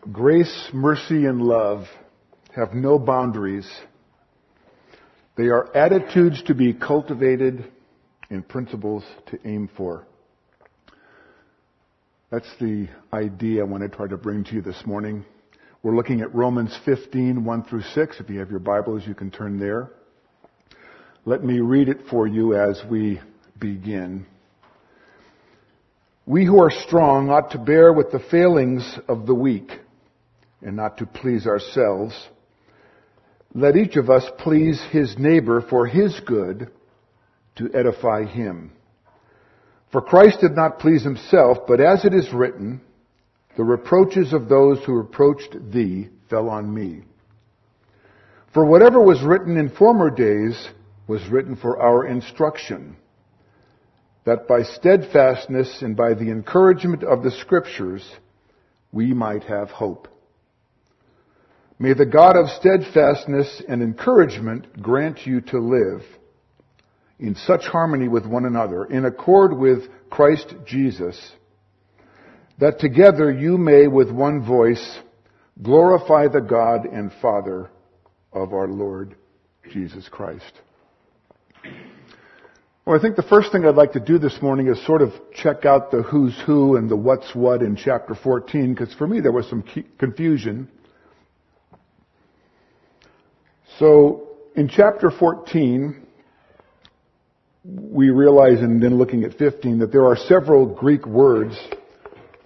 [0.00, 1.84] Grace, mercy, and love
[2.56, 3.70] have no boundaries.
[5.36, 7.70] They are attitudes to be cultivated
[8.30, 10.06] and principles to aim for.
[12.30, 15.22] That's the idea I want to try to bring to you this morning.
[15.82, 18.20] We're looking at Romans 15, 1 through 6.
[18.20, 19.90] If you have your Bibles, you can turn there.
[21.26, 23.20] Let me read it for you as we
[23.58, 24.24] begin.
[26.24, 29.70] We who are strong ought to bear with the failings of the weak
[30.62, 32.14] and not to please ourselves.
[33.54, 36.70] Let each of us please his neighbor for his good
[37.56, 38.72] to edify him.
[39.92, 42.80] For Christ did not please himself, but as it is written,
[43.56, 47.02] the reproaches of those who reproached thee fell on me.
[48.54, 50.68] For whatever was written in former days
[51.06, 52.96] was written for our instruction,
[54.24, 58.08] that by steadfastness and by the encouragement of the scriptures
[58.92, 60.08] we might have hope.
[61.82, 66.02] May the God of steadfastness and encouragement grant you to live
[67.18, 71.32] in such harmony with one another, in accord with Christ Jesus,
[72.58, 74.98] that together you may with one voice
[75.62, 77.70] glorify the God and Father
[78.30, 79.14] of our Lord
[79.72, 80.52] Jesus Christ.
[82.84, 85.14] Well, I think the first thing I'd like to do this morning is sort of
[85.32, 89.20] check out the who's who and the what's what in chapter 14, because for me
[89.20, 89.64] there was some
[89.98, 90.68] confusion.
[93.80, 96.06] So, in chapter 14,
[97.64, 101.58] we realize, and then looking at 15, that there are several Greek words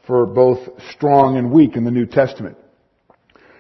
[0.07, 0.61] for both
[0.93, 2.57] strong and weak in the New Testament.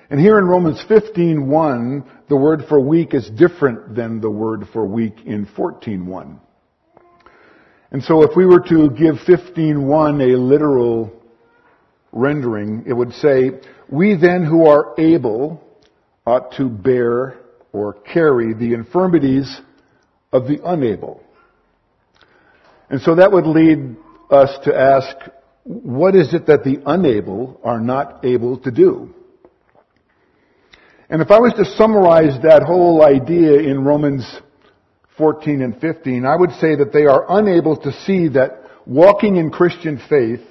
[0.08, 4.86] And here in Romans 15:1, the word for weak is different than the word for
[4.86, 6.38] weak in 14:1.
[7.90, 11.10] And so if we were to give 15:1 a literal
[12.12, 13.58] rendering, it would say,
[13.88, 15.60] "We then who are able
[16.24, 17.40] ought to bear
[17.74, 19.60] or carry the infirmities
[20.32, 21.20] of the unable.
[22.88, 23.96] And so that would lead
[24.30, 25.16] us to ask,
[25.64, 29.12] what is it that the unable are not able to do?
[31.10, 34.24] And if I was to summarize that whole idea in Romans
[35.18, 39.50] 14 and 15, I would say that they are unable to see that walking in
[39.50, 40.46] Christian faith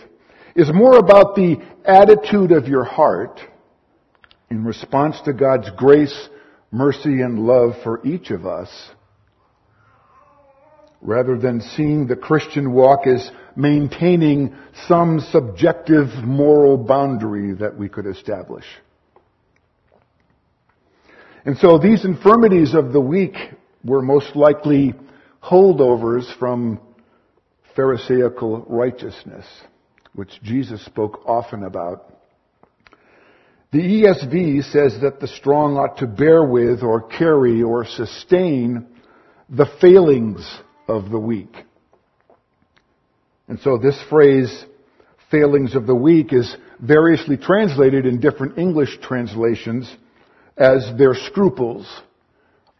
[0.57, 3.39] is more about the attitude of your heart
[4.49, 6.29] in response to God's grace
[6.73, 8.69] mercy and love for each of us,
[11.01, 14.55] rather than seeing the Christian walk as maintaining
[14.87, 18.65] some subjective moral boundary that we could establish.
[21.45, 23.35] And so these infirmities of the weak
[23.83, 24.95] were most likely
[25.43, 26.79] holdovers from
[27.75, 29.45] Pharisaical righteousness,
[30.15, 32.12] which Jesus spoke often about
[33.73, 38.85] the ESV says that the strong ought to bear with or carry or sustain
[39.49, 40.47] the failings
[40.87, 41.51] of the weak.
[43.47, 44.65] And so this phrase,
[45.31, 49.91] failings of the weak, is variously translated in different English translations
[50.55, 51.87] as their scruples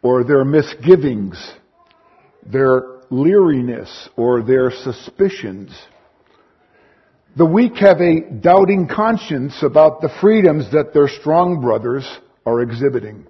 [0.00, 1.54] or their misgivings,
[2.46, 5.76] their leeriness or their suspicions.
[7.36, 12.08] The weak have a doubting conscience about the freedoms that their strong brothers
[12.46, 13.26] are exhibiting.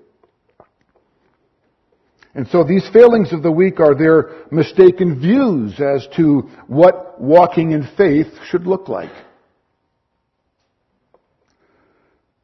[2.34, 7.70] And so these failings of the weak are their mistaken views as to what walking
[7.70, 9.12] in faith should look like.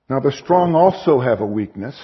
[0.09, 1.97] Now the strong also have a weakness.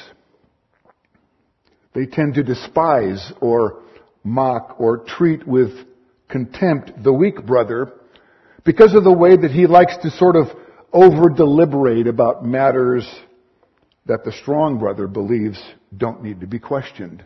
[1.95, 3.83] They tend to despise or
[4.23, 5.71] mock or treat with
[6.29, 7.93] contempt the weak brother
[8.67, 10.49] because of the way that he likes to sort of
[10.93, 13.09] over deliberate about matters
[14.07, 15.63] that the strong brother believes
[15.97, 17.25] don't need to be questioned.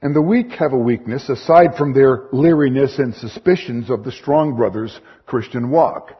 [0.00, 4.56] And the weak have a weakness aside from their leeriness and suspicions of the strong
[4.56, 6.10] brother's Christian walk.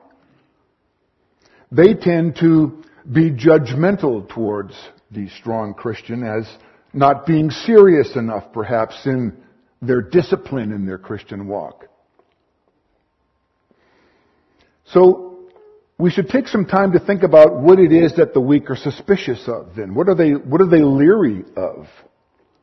[1.73, 4.75] They tend to be judgmental towards
[5.11, 6.47] the strong Christian as
[6.93, 9.37] not being serious enough perhaps in
[9.83, 11.89] their discipline in their Christian walk.
[14.85, 15.49] So
[15.99, 18.77] we should take some time to think about what it is that the weak are
[18.77, 19.95] suspicious of then.
[19.95, 21.87] What are they, what are they leery of?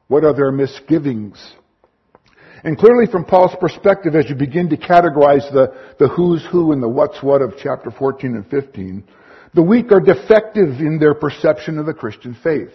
[0.08, 1.54] What are their misgivings?
[2.64, 6.84] And clearly from Paul's perspective, as you begin to categorize the, the who's who and
[6.84, 9.04] the what's what of chapter 14 and 15,
[9.54, 12.72] the weak are defective in their perception of the Christian faith.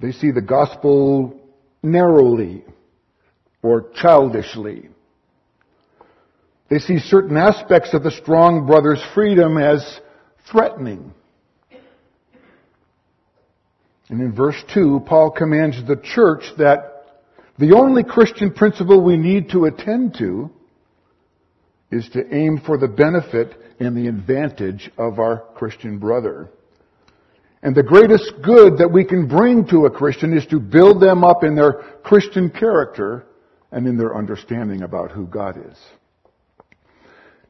[0.00, 1.38] They see the gospel
[1.82, 2.64] narrowly
[3.62, 4.88] or childishly.
[6.70, 10.00] They see certain aspects of the strong brother's freedom as
[10.50, 11.12] threatening.
[14.08, 17.20] And in verse 2, Paul commands the church that
[17.58, 20.50] the only Christian principle we need to attend to
[21.90, 26.48] is to aim for the benefit and the advantage of our Christian brother.
[27.62, 31.24] And the greatest good that we can bring to a Christian is to build them
[31.24, 31.72] up in their
[32.04, 33.26] Christian character
[33.72, 35.76] and in their understanding about who God is.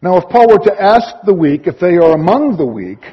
[0.03, 3.05] Now, if Paul were to ask the weak if they are among the weak,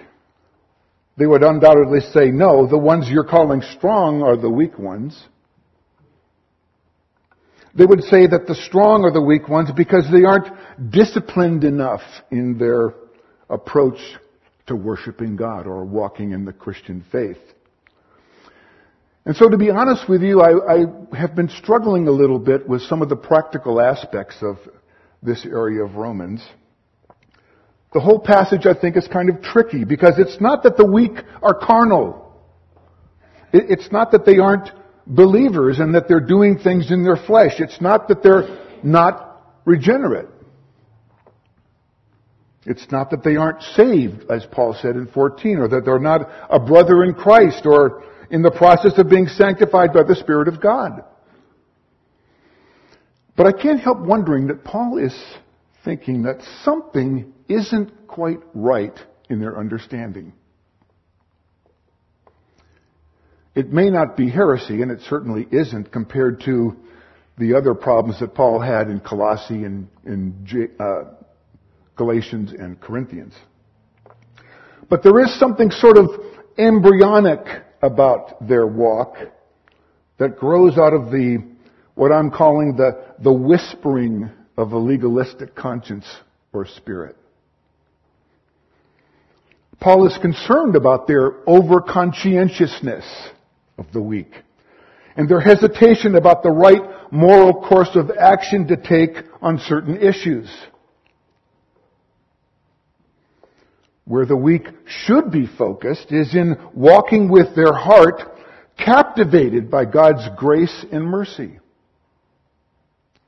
[1.18, 5.22] they would undoubtedly say, no, the ones you're calling strong are the weak ones.
[7.76, 10.48] They would say that the strong are the weak ones because they aren't
[10.92, 12.02] disciplined enough
[12.32, 12.94] in their
[13.50, 14.00] approach
[14.68, 17.38] to worshiping God or walking in the Christian faith.
[19.26, 22.68] And so to be honest with you, I, I, have been struggling a little bit
[22.68, 24.58] with some of the practical aspects of
[25.22, 26.42] this area of Romans.
[27.98, 31.18] The whole passage I think is kind of tricky because it's not that the weak
[31.42, 32.32] are carnal.
[33.52, 34.70] It's not that they aren't
[35.08, 37.54] believers and that they're doing things in their flesh.
[37.58, 40.28] It's not that they're not regenerate.
[42.68, 46.30] It's not that they aren't saved, as Paul said in 14, or that they're not
[46.52, 50.62] a brother in Christ or in the process of being sanctified by the Spirit of
[50.62, 51.04] God.
[53.36, 55.20] But I can't help wondering that Paul is
[55.88, 59.00] thinking that something isn't quite right
[59.30, 60.34] in their understanding.
[63.56, 66.76] It may not be heresy, and it certainly isn't compared to
[67.38, 69.88] the other problems that Paul had in Colossae and
[70.78, 71.04] uh,
[71.96, 73.34] Galatians and Corinthians.
[74.90, 76.10] But there is something sort of
[76.58, 79.16] embryonic about their walk
[80.18, 81.38] that grows out of the,
[81.96, 86.06] what I'm calling the, the whispering of a legalistic conscience
[86.52, 87.16] or spirit.
[89.80, 93.06] Paul is concerned about their over-conscientiousness
[93.78, 94.32] of the weak
[95.16, 96.82] and their hesitation about the right
[97.12, 100.52] moral course of action to take on certain issues.
[104.06, 108.22] Where the weak should be focused is in walking with their heart
[108.78, 111.60] captivated by God's grace and mercy,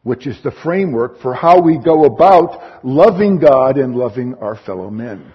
[0.03, 4.89] which is the framework for how we go about loving God and loving our fellow
[4.89, 5.33] men.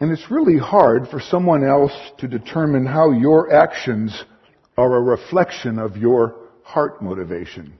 [0.00, 4.24] And it's really hard for someone else to determine how your actions
[4.76, 7.78] are a reflection of your heart motivation.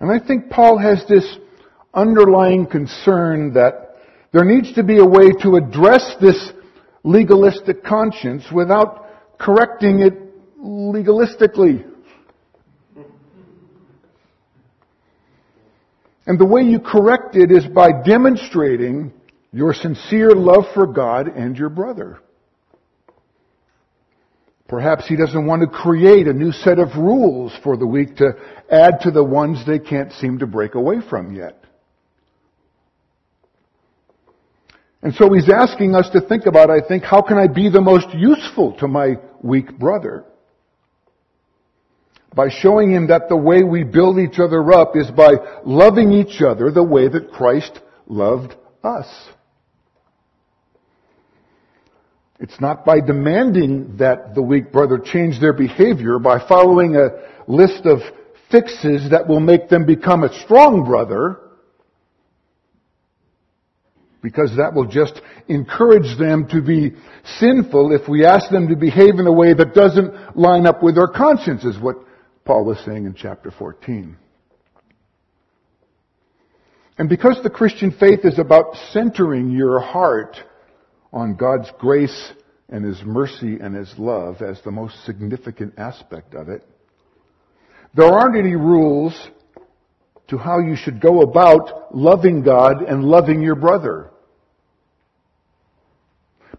[0.00, 1.36] And I think Paul has this
[1.92, 3.96] underlying concern that
[4.32, 6.52] there needs to be a way to address this
[7.02, 10.27] legalistic conscience without correcting it
[10.58, 11.84] legalistically.
[16.26, 19.12] And the way you correct it is by demonstrating
[19.52, 22.20] your sincere love for God and your brother.
[24.68, 28.32] Perhaps he doesn't want to create a new set of rules for the weak to
[28.70, 31.64] add to the ones they can't seem to break away from yet.
[35.00, 37.80] And so he's asking us to think about, I think, how can I be the
[37.80, 40.26] most useful to my weak brother?
[42.38, 45.32] By showing him that the way we build each other up is by
[45.64, 48.54] loving each other the way that Christ loved
[48.84, 49.08] us.
[52.38, 57.08] It's not by demanding that the weak brother change their behavior by following a
[57.48, 58.02] list of
[58.52, 61.40] fixes that will make them become a strong brother,
[64.22, 66.92] because that will just encourage them to be
[67.40, 70.94] sinful if we ask them to behave in a way that doesn't line up with
[70.94, 71.96] their consciences, what
[72.48, 74.16] Paul was saying in chapter 14.
[76.96, 80.34] And because the Christian faith is about centering your heart
[81.12, 82.32] on God's grace
[82.70, 86.66] and His mercy and His love as the most significant aspect of it.
[87.94, 89.12] There aren't any rules
[90.28, 94.08] to how you should go about loving God and loving your brother.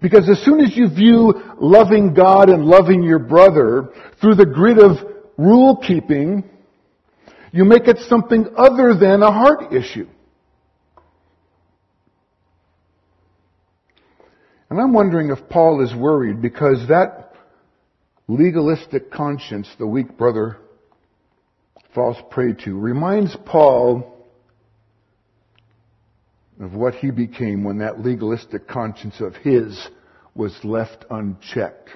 [0.03, 3.89] Because as soon as you view loving God and loving your brother
[4.22, 6.43] through the grid of rule keeping,
[7.53, 10.08] you make it something other than a heart issue.
[14.69, 17.34] And I'm wondering if Paul is worried because that
[18.27, 20.58] legalistic conscience the weak brother
[21.96, 24.15] falls prey to reminds Paul
[26.60, 29.88] of what he became when that legalistic conscience of his
[30.36, 31.89] was left unchecked.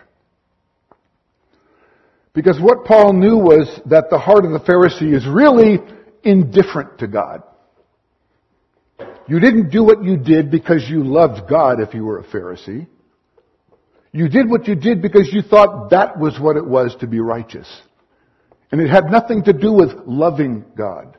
[2.33, 5.79] Because what Paul knew was that the heart of the Pharisee is really
[6.23, 7.43] indifferent to God.
[9.27, 12.87] You didn't do what you did because you loved God if you were a Pharisee.
[14.11, 17.19] You did what you did because you thought that was what it was to be
[17.19, 17.67] righteous.
[18.71, 21.17] And it had nothing to do with loving God.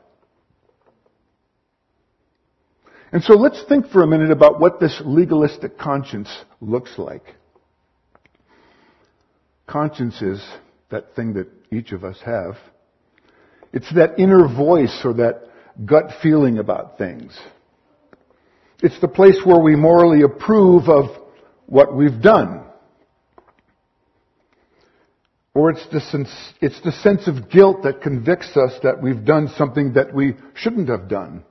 [3.11, 6.29] And so let's think for a minute about what this legalistic conscience
[6.59, 7.35] looks like.
[9.67, 10.45] Conscience is
[10.95, 12.55] that thing that each of us have.
[13.73, 15.41] It's that inner voice or that
[15.85, 17.37] gut feeling about things.
[18.81, 21.05] It's the place where we morally approve of
[21.65, 22.63] what we've done.
[25.53, 29.49] Or it's the, sense, it's the sense of guilt that convicts us that we've done
[29.57, 31.43] something that we shouldn't have done.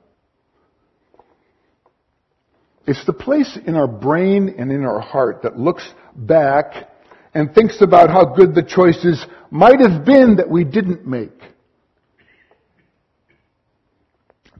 [2.86, 6.93] It's the place in our brain and in our heart that looks back
[7.34, 11.40] and thinks about how good the choices might have been that we didn't make.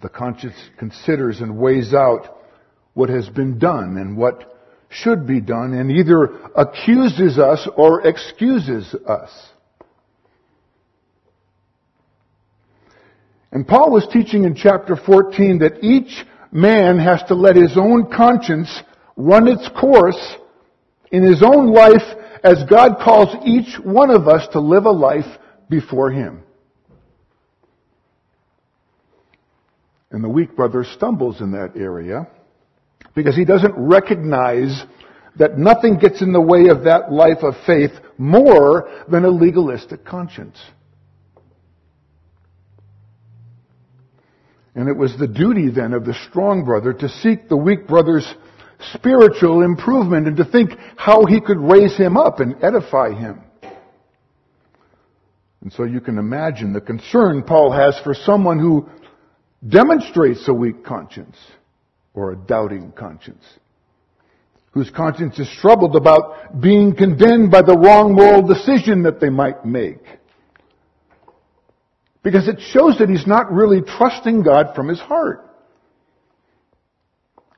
[0.02, 2.38] The conscience considers and weighs out
[2.94, 8.94] what has been done and what should be done and either accuses us or excuses
[9.06, 9.30] us.
[13.50, 18.10] And Paul was teaching in chapter 14 that each man has to let his own
[18.10, 18.82] conscience
[19.16, 20.36] run its course
[21.12, 22.02] in his own life
[22.44, 25.24] as God calls each one of us to live a life
[25.70, 26.42] before him.
[30.10, 32.28] And the weak brother stumbles in that area
[33.14, 34.84] because he doesn't recognize
[35.36, 40.04] that nothing gets in the way of that life of faith more than a legalistic
[40.04, 40.58] conscience.
[44.76, 48.26] And it was the duty then of the strong brother to seek the weak brother's
[48.92, 53.40] spiritual improvement and to think how he could raise him up and edify him.
[55.62, 58.86] And so you can imagine the concern Paul has for someone who
[59.66, 61.36] demonstrates a weak conscience
[62.12, 63.42] or a doubting conscience,
[64.72, 69.64] whose conscience is troubled about being condemned by the wrong moral decision that they might
[69.64, 70.04] make.
[72.22, 75.43] Because it shows that he's not really trusting God from his heart.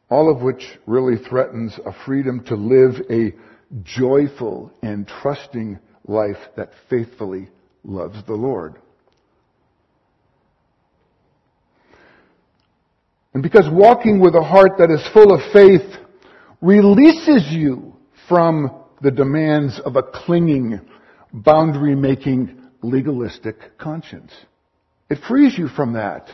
[0.08, 3.34] All of which really threatens a freedom to live a
[3.82, 7.48] joyful and trusting life that faithfully
[7.82, 8.76] loves the Lord.
[13.34, 15.96] And because walking with a heart that is full of faith
[16.62, 17.94] releases you
[18.28, 20.80] from the demands of a clinging,
[21.32, 24.32] boundary making, legalistic conscience.
[25.10, 26.28] It frees you from that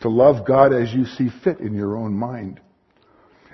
[0.00, 2.60] to love God as you see fit in your own mind.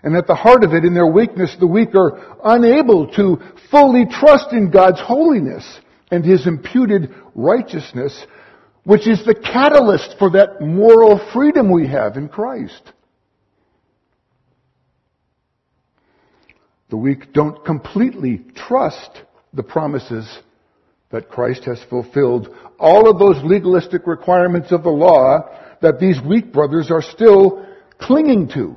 [0.03, 3.39] And at the heart of it, in their weakness, the weak are unable to
[3.71, 8.27] fully trust in God's holiness and His imputed righteousness
[8.89, 12.91] which is the catalyst for that moral freedom we have in Christ.
[16.89, 20.27] The weak don't completely trust the promises
[21.11, 22.49] that Christ has fulfilled.
[22.79, 25.41] All of those legalistic requirements of the law
[25.83, 27.67] that these weak brothers are still
[27.99, 28.75] clinging to.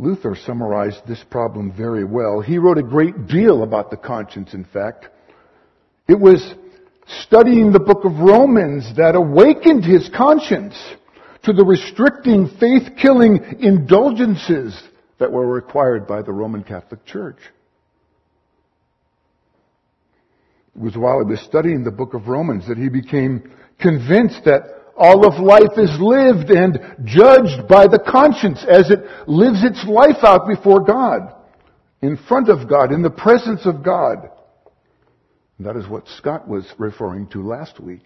[0.00, 2.40] Luther summarized this problem very well.
[2.40, 5.08] He wrote a great deal about the conscience, in fact.
[6.08, 6.54] It was
[7.24, 10.74] studying the book of Romans that awakened his conscience
[11.42, 14.82] to the restricting, faith-killing indulgences
[15.18, 17.38] that were required by the Roman Catholic Church.
[20.74, 24.79] It was while he was studying the book of Romans that he became convinced that
[24.96, 30.22] all of life is lived and judged by the conscience as it lives its life
[30.22, 31.34] out before God,
[32.02, 34.30] in front of God, in the presence of God.
[35.58, 38.04] That is what Scott was referring to last week.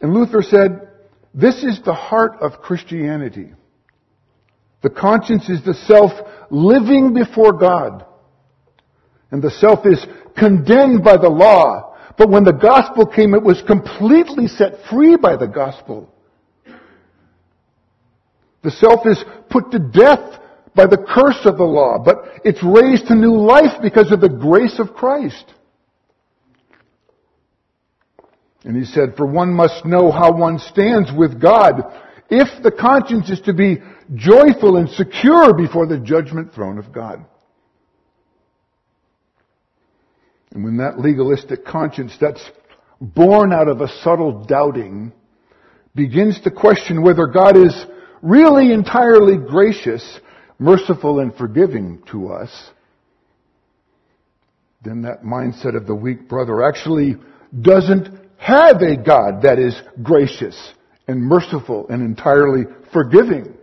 [0.00, 0.88] And Luther said,
[1.34, 3.50] this is the heart of Christianity.
[4.82, 6.12] The conscience is the self
[6.50, 8.06] living before God.
[9.30, 10.04] And the self is
[10.36, 11.95] condemned by the law.
[12.16, 16.12] But when the gospel came, it was completely set free by the gospel.
[18.62, 20.40] The self is put to death
[20.74, 24.28] by the curse of the law, but it's raised to new life because of the
[24.28, 25.52] grace of Christ.
[28.64, 31.82] And he said, for one must know how one stands with God
[32.28, 33.78] if the conscience is to be
[34.14, 37.24] joyful and secure before the judgment throne of God.
[40.56, 42.42] And when that legalistic conscience that's
[42.98, 45.12] born out of a subtle doubting
[45.94, 47.84] begins to question whether God is
[48.22, 50.18] really entirely gracious,
[50.58, 52.70] merciful, and forgiving to us,
[54.82, 57.16] then that mindset of the weak brother actually
[57.60, 58.08] doesn't
[58.38, 60.72] have a God that is gracious
[61.06, 62.62] and merciful and entirely
[62.94, 63.58] forgiving.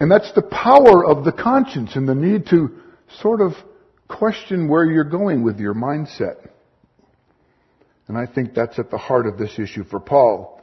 [0.00, 2.80] And that's the power of the conscience and the need to
[3.20, 3.52] sort of
[4.08, 6.48] question where you're going with your mindset.
[8.08, 10.62] And I think that's at the heart of this issue for Paul.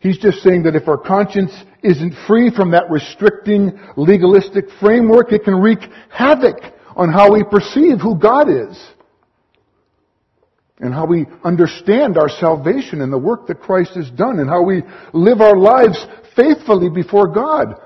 [0.00, 1.52] He's just saying that if our conscience
[1.82, 5.78] isn't free from that restricting legalistic framework, it can wreak
[6.10, 6.58] havoc
[6.94, 8.78] on how we perceive who God is
[10.78, 14.62] and how we understand our salvation and the work that Christ has done and how
[14.62, 16.04] we live our lives
[16.34, 17.80] faithfully before God.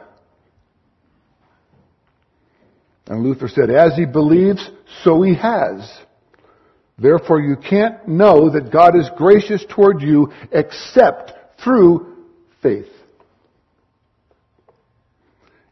[3.11, 4.71] And Luther said, as he believes,
[5.03, 5.99] so he has.
[6.97, 12.07] Therefore you can't know that God is gracious toward you except through
[12.63, 12.87] faith.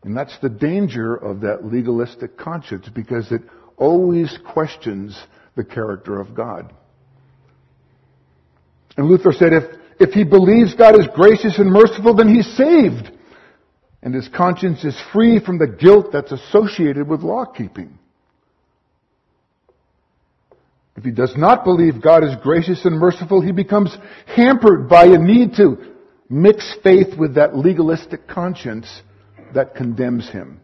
[0.03, 3.43] And that's the danger of that legalistic conscience because it
[3.77, 5.17] always questions
[5.55, 6.75] the character of God.
[8.97, 13.13] And Luther said if, if he believes God is gracious and merciful, then he's saved.
[14.03, 17.99] And his conscience is free from the guilt that's associated with law keeping.
[20.97, 25.19] If he does not believe God is gracious and merciful, he becomes hampered by a
[25.19, 25.95] need to
[26.29, 29.03] mix faith with that legalistic conscience
[29.55, 30.61] that condemns him.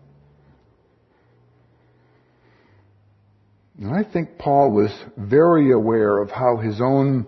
[3.80, 7.26] And I think Paul was very aware of how his own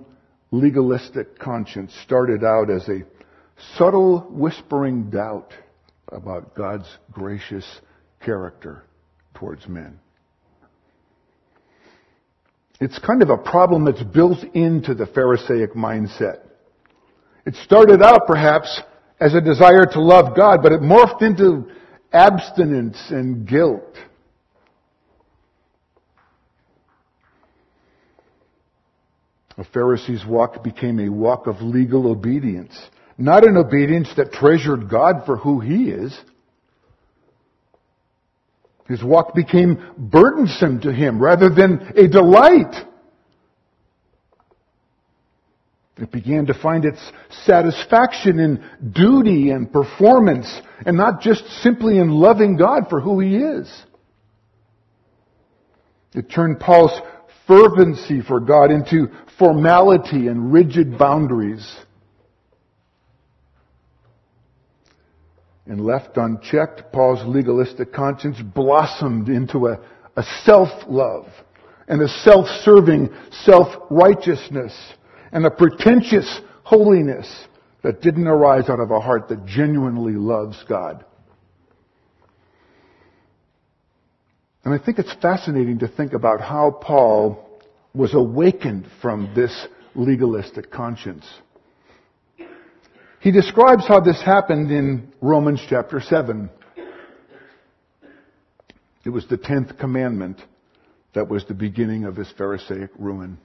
[0.51, 3.05] legalistic conscience started out as a
[3.77, 5.53] subtle whispering doubt
[6.13, 7.65] about God's gracious
[8.21, 8.85] character
[9.35, 9.99] towards men.
[12.81, 16.41] It's kind of a problem that's built into the Pharisaic mindset.
[17.47, 18.83] It started out perhaps
[19.21, 21.71] as a desire to love God, but it morphed into
[22.13, 23.97] abstinence and guilt.
[29.59, 32.79] A Pharisee's walk became a walk of legal obedience.
[33.19, 36.19] Not an obedience that treasured God for who He is.
[38.89, 42.75] His walk became burdensome to him rather than a delight.
[45.99, 47.01] It began to find its
[47.45, 53.37] satisfaction in duty and performance and not just simply in loving God for who He
[53.37, 53.85] is.
[56.15, 57.01] It turned Paul's
[57.47, 61.77] fervency for God into formality and rigid boundaries.
[65.67, 69.81] And left unchecked, Paul's legalistic conscience blossomed into a,
[70.17, 71.27] a self-love
[71.89, 74.75] and a self-serving self-righteousness
[75.33, 77.47] and a pretentious holiness
[77.83, 81.05] that didn't arise out of a heart that genuinely loves God.
[84.65, 87.61] And I think it's fascinating to think about how Paul
[87.95, 91.25] was awakened from this legalistic conscience.
[93.21, 96.51] He describes how this happened in Romans chapter 7.
[99.05, 100.41] It was the tenth commandment
[101.15, 103.39] that was the beginning of his Pharisaic ruin.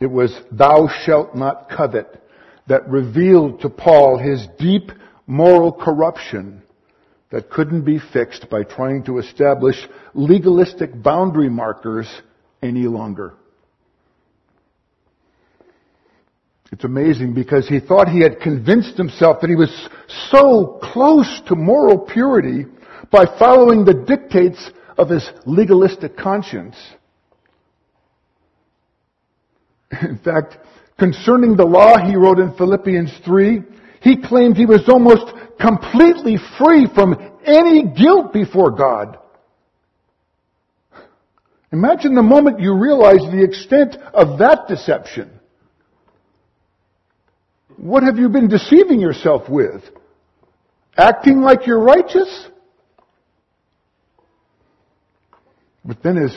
[0.00, 2.22] It was, thou shalt not covet,
[2.68, 4.90] that revealed to Paul his deep
[5.26, 6.62] moral corruption
[7.30, 9.76] that couldn't be fixed by trying to establish
[10.14, 12.08] legalistic boundary markers
[12.62, 13.34] any longer.
[16.72, 19.88] It's amazing because he thought he had convinced himself that he was
[20.30, 22.66] so close to moral purity
[23.10, 26.76] by following the dictates of his legalistic conscience.
[30.02, 30.56] In fact,
[30.98, 33.62] concerning the law, he wrote in Philippians 3,
[34.00, 39.18] he claimed he was almost completely free from any guilt before God.
[41.72, 45.33] Imagine the moment you realize the extent of that deception.
[47.76, 49.82] What have you been deceiving yourself with?
[50.96, 52.48] Acting like you're righteous?
[55.84, 56.36] But then his,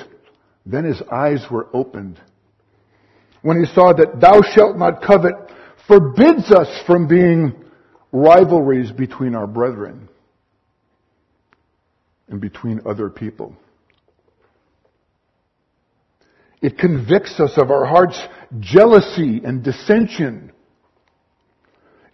[0.65, 2.19] then his eyes were opened.
[3.41, 5.33] When he saw that thou shalt not covet
[5.87, 7.55] forbids us from being
[8.11, 10.09] rivalries between our brethren
[12.27, 13.55] and between other people.
[16.61, 18.19] It convicts us of our heart's
[18.59, 20.51] jealousy and dissension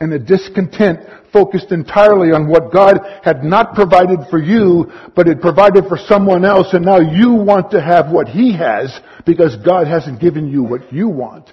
[0.03, 0.99] and a discontent
[1.31, 6.45] focused entirely on what God had not provided for you, but had provided for someone
[6.45, 10.63] else, and now you want to have what He has because God hasn't given you
[10.63, 11.51] what you want.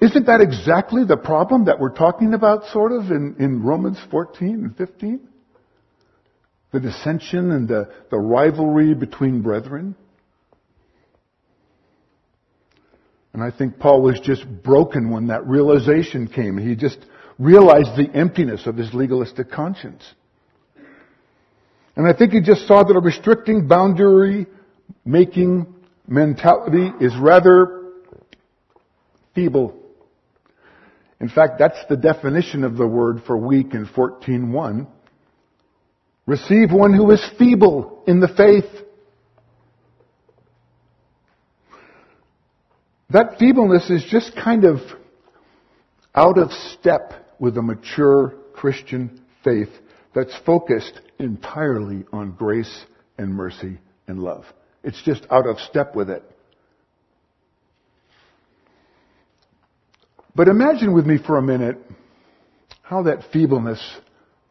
[0.00, 4.48] Isn't that exactly the problem that we're talking about, sort of, in, in Romans 14
[4.48, 5.28] and 15?
[6.74, 9.94] the dissension and the, the rivalry between brethren.
[13.34, 16.56] And I think Paul was just broken when that realization came.
[16.56, 16.98] He just
[17.38, 20.02] realized the emptiness of his legalistic conscience.
[21.96, 24.46] And I think he just saw that a restricting boundary
[25.04, 25.66] making
[26.06, 27.92] mentality is rather
[29.34, 29.80] feeble.
[31.20, 34.86] In fact, that's the definition of the word for weak in 14.1.
[36.26, 38.83] Receive one who is feeble in the faith.
[43.10, 44.78] That feebleness is just kind of
[46.14, 49.70] out of step with a mature Christian faith
[50.14, 52.84] that's focused entirely on grace
[53.18, 54.44] and mercy and love.
[54.82, 56.22] It's just out of step with it.
[60.36, 61.78] But imagine with me for a minute
[62.82, 63.80] how that feebleness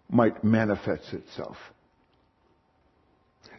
[0.09, 1.57] might manifest itself.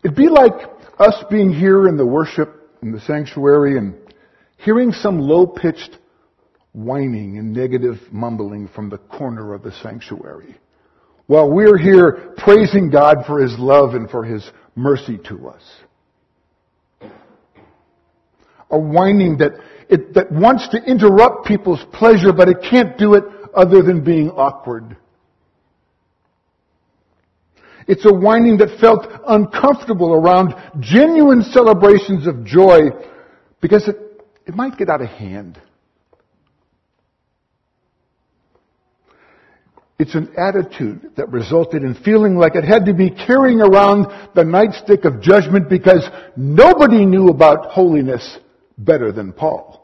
[0.02, 0.52] It'd be like
[0.98, 3.94] us being here in the worship in the sanctuary and
[4.56, 5.98] hearing some low-pitched
[6.72, 10.56] whining and negative mumbling from the corner of the sanctuary
[11.26, 15.62] while we're here praising God for His love and for His mercy to us.
[18.70, 19.52] A whining that
[19.88, 24.30] it, that wants to interrupt people's pleasure, but it can't do it other than being
[24.30, 24.96] awkward.
[27.86, 32.80] It's a whining that felt uncomfortable around genuine celebrations of joy
[33.60, 33.96] because it,
[34.46, 35.60] it might get out of hand.
[39.98, 44.42] It's an attitude that resulted in feeling like it had to be carrying around the
[44.42, 46.04] nightstick of judgment because
[46.36, 48.38] nobody knew about holiness
[48.76, 49.80] better than Paul.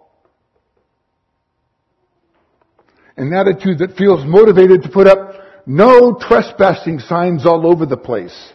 [3.16, 8.52] An attitude that feels motivated to put up no trespassing signs all over the place.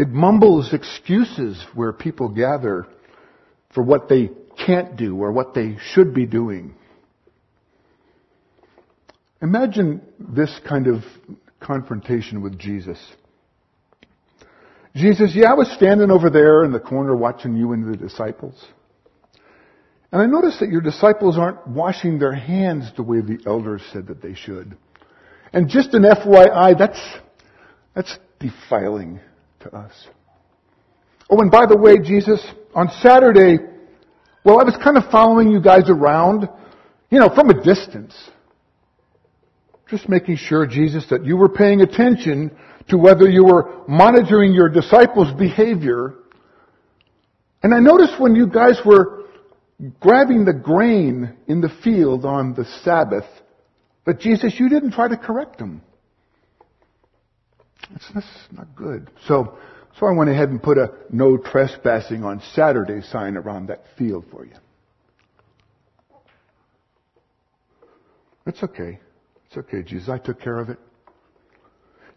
[0.00, 2.86] It mumbles excuses where people gather
[3.74, 4.30] for what they
[4.64, 6.74] can't do or what they should be doing.
[9.42, 11.04] Imagine this kind of
[11.60, 12.98] confrontation with Jesus.
[14.96, 18.54] Jesus, yeah, I was standing over there in the corner watching you and the disciples.
[20.12, 24.06] And I noticed that your disciples aren't washing their hands the way the elders said
[24.06, 24.78] that they should.
[25.52, 27.18] And just an FYI, that's,
[27.94, 29.20] that's defiling
[29.60, 29.92] to us.
[31.30, 32.44] Oh, and by the way, Jesus,
[32.74, 33.58] on Saturday,
[34.44, 36.48] well, I was kind of following you guys around,
[37.10, 38.14] you know, from a distance.
[39.88, 42.50] Just making sure, Jesus, that you were paying attention
[42.88, 46.14] to whether you were monitoring your disciples' behavior.
[47.62, 49.24] And I noticed when you guys were
[50.00, 53.26] grabbing the grain in the field on the Sabbath,
[54.06, 55.82] that Jesus, you didn't try to correct them.
[57.94, 59.10] It's, that's not good.
[59.26, 59.58] So,
[59.98, 64.24] so I went ahead and put a no trespassing on Saturday sign around that field
[64.30, 64.54] for you.
[68.46, 68.98] It's okay.
[69.46, 70.08] It's okay, Jesus.
[70.08, 70.78] I took care of it.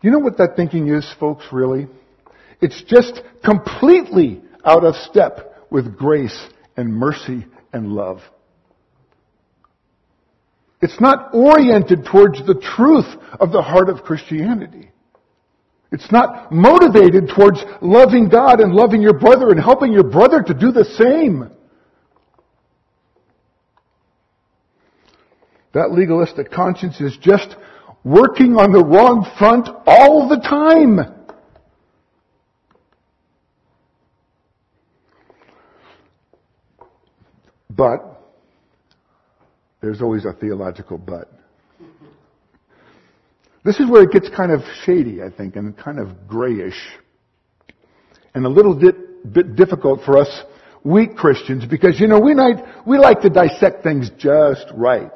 [0.02, 1.88] You know what that thinking is, folks, really?
[2.62, 6.48] It's just completely out of step with grace
[6.78, 8.20] and mercy and love.
[10.82, 13.08] It's not oriented towards the truth
[13.40, 14.92] of the heart of Christianity.
[15.94, 20.52] It's not motivated towards loving God and loving your brother and helping your brother to
[20.52, 21.52] do the same.
[25.74, 27.56] That legalistic conscience is just
[28.04, 31.00] working on the wrong front all the time.
[37.70, 38.20] But,
[39.80, 41.32] there's always a theological but.
[43.64, 46.80] This is where it gets kind of shady, I think, and kind of grayish.
[48.36, 50.44] And a little bit, bit difficult for us
[50.84, 55.12] weak Christians because, you know, we, might, we like to dissect things just right.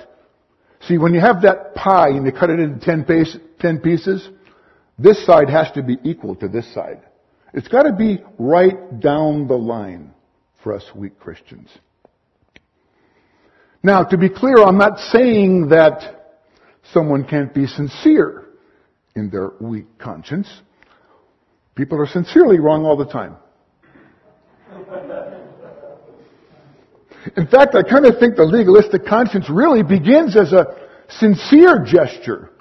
[0.82, 4.30] See, when you have that pie and you cut it into ten, piece, ten pieces,
[4.98, 7.02] this side has to be equal to this side.
[7.54, 10.14] It's got to be right down the line
[10.64, 11.70] for us weak Christians.
[13.84, 16.17] Now, to be clear, I'm not saying that
[16.94, 18.48] someone can't be sincere
[19.16, 20.48] in their weak conscience.
[21.76, 23.36] People are sincerely wrong all the time.
[27.36, 30.66] In fact, I kind of think the legalistic conscience really begins as a
[31.10, 32.52] sincere gesture.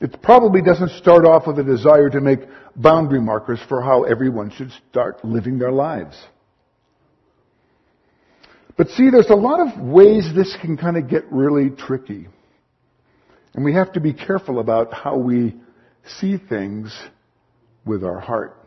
[0.00, 2.40] It probably doesn't start off with a desire to make
[2.74, 6.20] boundary markers for how everyone should start living their lives.
[8.76, 12.26] But see, there's a lot of ways this can kind of get really tricky.
[13.54, 15.54] And we have to be careful about how we
[16.18, 16.96] see things
[17.84, 18.58] with our heart.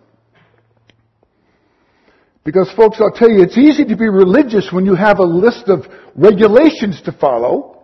[2.43, 5.67] Because folks, I'll tell you, it's easy to be religious when you have a list
[5.67, 7.83] of regulations to follow.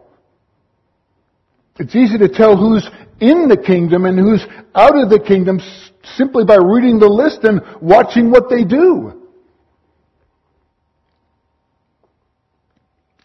[1.79, 2.87] It's easy to tell who's
[3.19, 5.59] in the kingdom and who's out of the kingdom
[6.15, 9.27] simply by reading the list and watching what they do.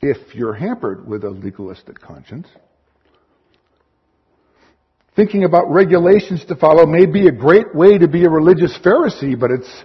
[0.00, 2.46] If you're hampered with a legalistic conscience,
[5.16, 9.38] thinking about regulations to follow may be a great way to be a religious Pharisee,
[9.38, 9.84] but it's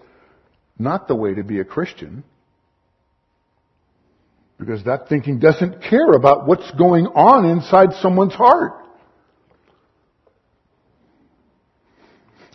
[0.77, 2.23] not the way to be a Christian.
[4.59, 8.73] Because that thinking doesn't care about what's going on inside someone's heart.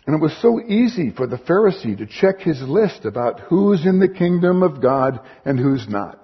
[0.05, 3.99] And it was so easy for the Pharisee to check his list about who's in
[3.99, 6.23] the kingdom of God and who's not.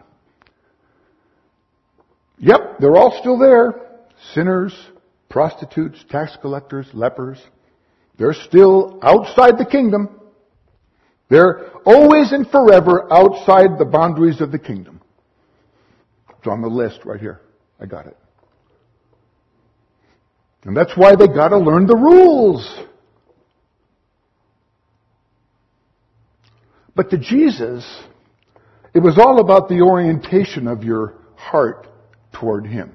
[2.38, 3.82] Yep, they're all still there.
[4.34, 4.74] Sinners,
[5.34, 7.41] prostitutes, tax collectors, lepers.
[8.19, 10.19] They're still outside the kingdom.
[11.28, 15.02] They're always and forever outside the boundaries of the kingdom.
[16.38, 17.41] It's on the list right here.
[17.80, 18.15] I got it.
[20.65, 22.72] And that's why they gotta learn the rules.
[26.96, 27.84] But to Jesus,
[28.93, 31.88] it was all about the orientation of your heart
[32.34, 32.93] toward Him.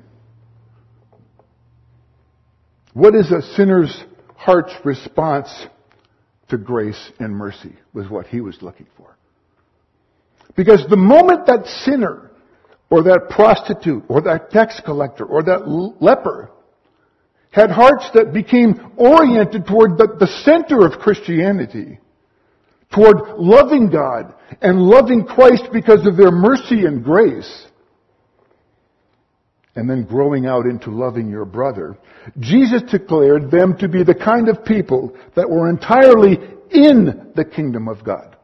[2.99, 3.97] What is a sinner's
[4.35, 5.49] heart's response
[6.49, 9.17] to grace and mercy was what he was looking for.
[10.57, 12.33] Because the moment that sinner,
[12.91, 15.69] or that prostitute, or that tax collector, or that
[16.01, 16.51] leper
[17.53, 22.01] had hearts that became oriented toward the, the center of Christianity,
[22.93, 27.69] toward loving God and loving Christ because of their mercy and grace,
[29.75, 31.97] and then growing out into loving your brother,
[32.39, 36.39] Jesus declared them to be the kind of people that were entirely
[36.71, 38.37] in the kingdom of God.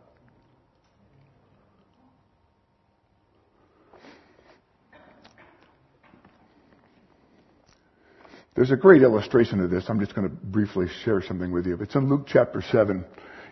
[8.54, 9.84] There's a great illustration of this.
[9.88, 11.76] I'm just going to briefly share something with you.
[11.80, 13.04] It's in Luke chapter 7.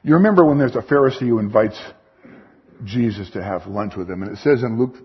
[0.05, 1.79] You remember when there's a Pharisee who invites
[2.85, 4.97] Jesus to have lunch with him, and it says in Luke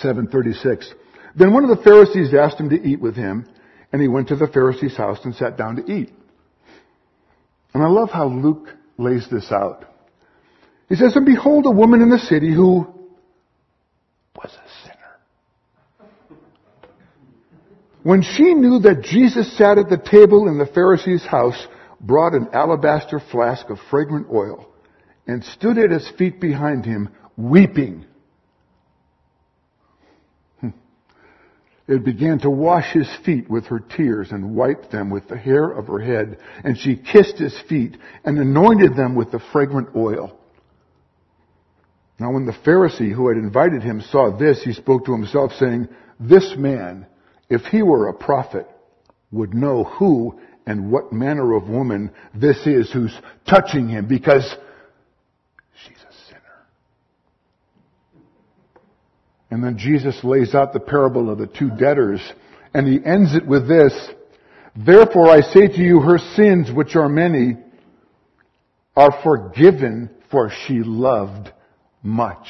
[0.00, 0.94] 7:36,
[1.34, 3.48] then one of the Pharisees asked him to eat with him,
[3.92, 6.12] and he went to the Pharisee's house and sat down to eat.
[7.74, 8.68] And I love how Luke
[8.98, 9.86] lays this out.
[10.88, 12.86] He says, And behold, a woman in the city who
[14.36, 16.08] was a sinner.
[18.02, 21.66] When she knew that Jesus sat at the table in the Pharisee's house,
[22.00, 24.68] brought an alabaster flask of fragrant oil,
[25.26, 28.04] and stood at his feet behind him, weeping.
[31.92, 35.70] And began to wash his feet with her tears and wiped them with the hair
[35.70, 36.38] of her head.
[36.64, 40.38] And she kissed his feet and anointed them with the fragrant oil.
[42.18, 45.88] Now when the Pharisee who had invited him saw this, he spoke to himself saying,
[46.18, 47.06] this man,
[47.48, 48.66] if he were a prophet,
[49.30, 53.14] would know who and what manner of woman this is who's
[53.48, 54.56] touching him because
[59.52, 62.22] And then Jesus lays out the parable of the two debtors
[62.72, 63.92] and he ends it with this.
[64.74, 67.58] Therefore I say to you, her sins, which are many,
[68.96, 71.52] are forgiven for she loved
[72.02, 72.46] much.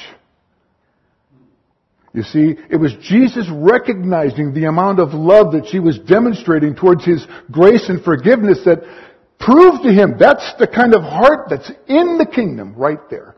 [2.15, 7.05] You see, it was Jesus recognizing the amount of love that she was demonstrating towards
[7.05, 8.79] his grace and forgiveness that
[9.41, 13.35] proved to him that's the kind of heart that's in the kingdom right there.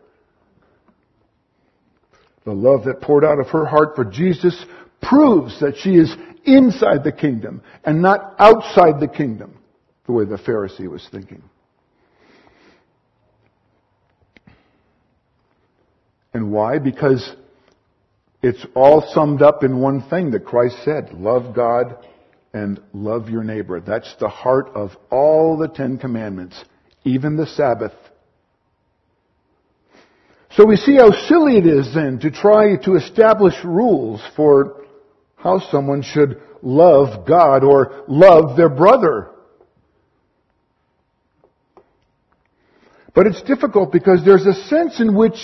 [2.45, 4.65] The love that poured out of her heart for Jesus
[5.03, 9.59] proves that she is inside the kingdom and not outside the kingdom,
[10.07, 11.43] the way the Pharisee was thinking.
[16.35, 16.79] And why?
[16.79, 17.35] Because
[18.43, 21.15] it's all summed up in one thing that Christ said.
[21.15, 21.97] Love God
[22.53, 23.81] and love your neighbor.
[23.81, 26.63] That's the heart of all the Ten Commandments,
[27.05, 27.93] even the Sabbath
[30.57, 34.85] so we see how silly it is then to try to establish rules for
[35.37, 39.31] how someone should love God or love their brother.
[43.15, 45.37] But it's difficult because there's a sense in which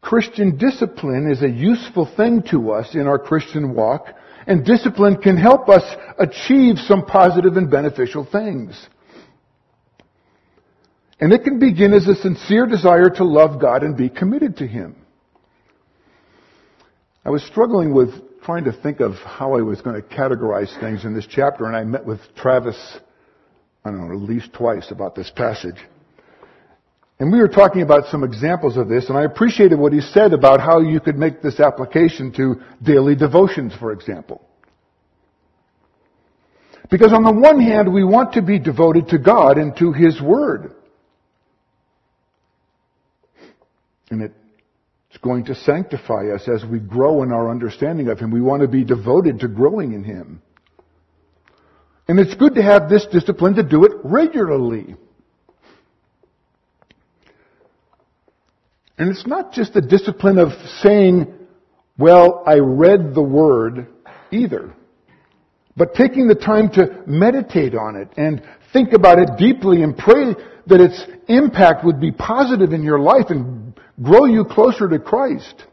[0.00, 4.06] Christian discipline is a useful thing to us in our Christian walk,
[4.46, 5.82] and discipline can help us
[6.18, 8.88] achieve some positive and beneficial things.
[11.20, 14.66] And it can begin as a sincere desire to love God and be committed to
[14.66, 14.96] Him.
[17.24, 18.10] I was struggling with
[18.42, 21.76] trying to think of how I was going to categorize things in this chapter, and
[21.76, 22.98] I met with Travis,
[23.84, 25.76] I don't know, at least twice about this passage.
[27.18, 30.32] And we were talking about some examples of this, and I appreciated what he said
[30.32, 34.40] about how you could make this application to daily devotions, for example.
[36.90, 40.20] Because on the one hand, we want to be devoted to God and to His
[40.20, 40.74] Word.
[44.10, 48.30] And it's going to sanctify us as we grow in our understanding of Him.
[48.30, 50.42] We want to be devoted to growing in Him.
[52.08, 54.96] And it's good to have this discipline to do it regularly.
[58.98, 60.48] And it's not just the discipline of
[60.82, 61.32] saying,
[61.96, 63.86] well, I read the Word
[64.30, 64.74] either.
[65.76, 68.42] But taking the time to meditate on it and
[68.72, 70.34] think about it deeply and pray
[70.66, 73.69] that its impact would be positive in your life and
[74.02, 75.64] grow you closer to Christ.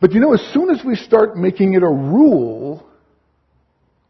[0.00, 2.86] But you know, as soon as we start making it a rule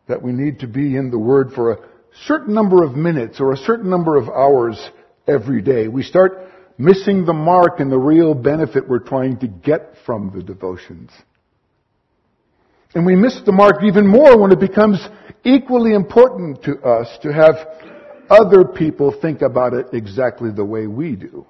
[0.07, 1.79] that we need to be in the Word for a
[2.27, 4.79] certain number of minutes or a certain number of hours
[5.27, 9.95] every day, we start missing the mark and the real benefit we're trying to get
[10.05, 11.11] from the devotions.
[12.95, 14.99] And we miss the mark even more when it becomes
[15.45, 17.55] equally important to us to have
[18.31, 21.47] other people think about it exactly the way we do.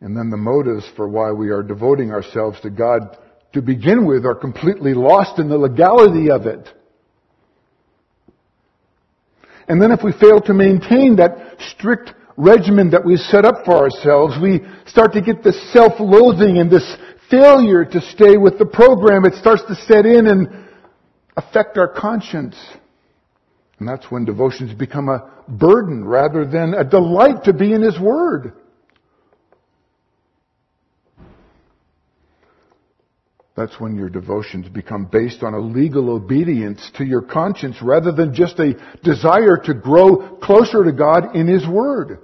[0.00, 3.18] And then the motives for why we are devoting ourselves to God
[3.52, 6.68] to begin with are completely lost in the legality of it.
[9.68, 13.76] And then if we fail to maintain that strict regimen that we set up for
[13.76, 16.96] ourselves, we start to get this self-loathing and this
[17.30, 19.24] failure to stay with the program.
[19.24, 20.68] It starts to set in and
[21.36, 22.56] affect our conscience.
[23.78, 27.98] And that's when devotions become a burden rather than a delight to be in His
[27.98, 28.52] Word.
[33.58, 38.32] That's when your devotions become based on a legal obedience to your conscience rather than
[38.32, 42.20] just a desire to grow closer to God in His Word.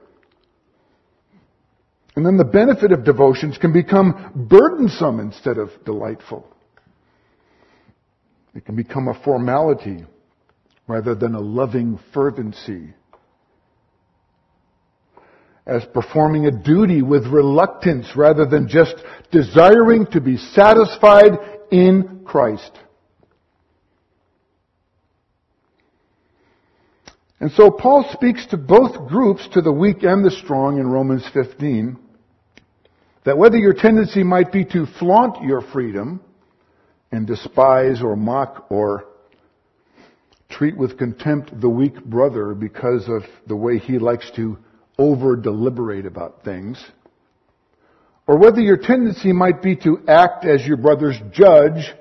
[2.14, 6.46] And then the benefit of devotions can become burdensome instead of delightful.
[8.54, 10.04] It can become a formality
[10.86, 12.94] rather than a loving fervency.
[15.66, 18.96] As performing a duty with reluctance rather than just
[19.30, 21.38] desiring to be satisfied
[21.70, 22.70] in Christ.
[27.40, 31.26] And so Paul speaks to both groups, to the weak and the strong in Romans
[31.32, 31.98] 15.
[33.24, 36.22] That whether your tendency might be to flaunt your freedom
[37.10, 39.04] and despise or mock or
[40.48, 44.58] treat with contempt the weak brother because of the way he likes to
[44.98, 46.82] over deliberate about things,
[48.26, 51.92] or whether your tendency might be to act as your brother's judge,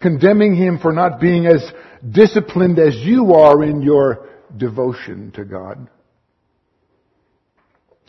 [0.00, 1.62] condemning him for not being as
[2.10, 5.88] disciplined as you are in your devotion to God.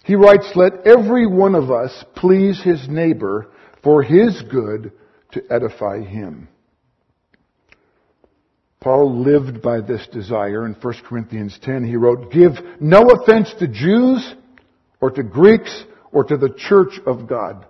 [0.04, 3.48] He writes, let every one of us please his neighbor
[3.84, 4.92] for his good
[5.34, 6.48] to edify him.
[8.82, 10.66] Paul lived by this desire.
[10.66, 14.34] In 1 Corinthians 10, he wrote, Give no offense to Jews
[15.00, 17.68] or to Greeks or to the church of God.